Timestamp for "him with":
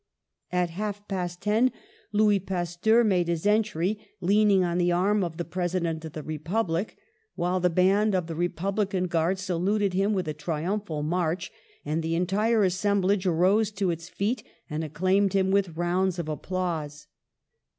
9.93-10.27, 15.33-15.77